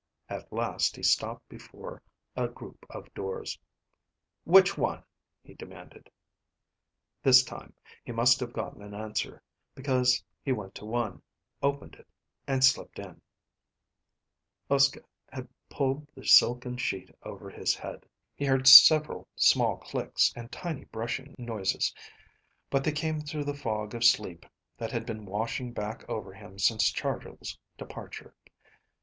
[0.29, 2.01] At last he stopped before
[2.35, 3.59] a group of doors.
[4.45, 5.03] "Which one?"
[5.43, 6.09] he demanded.
[7.21, 9.43] This time he must have gotten an answer,
[9.75, 11.21] because he went to one,
[11.61, 12.07] opened it,
[12.47, 13.21] and slipped in.
[14.71, 14.97] Uske
[15.29, 18.07] had pulled the silken sheet over his head.
[18.33, 21.93] He heard several small clicks and tiny brushing noises,
[22.71, 24.47] but they came through the fog of sleep
[24.79, 28.33] that had been washing back over him since Chargill's departure.